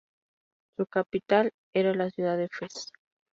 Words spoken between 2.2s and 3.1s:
de Fez.